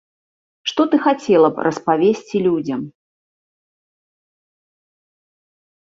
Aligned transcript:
Што 0.71 0.81
ты 0.93 0.99
хацела 1.03 1.47
б 1.59 1.67
распавесці 1.67 2.37
людзям? 2.47 2.81